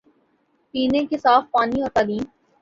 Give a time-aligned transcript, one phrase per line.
[0.73, 2.23] پینے کے صاف پانی اور تعلیم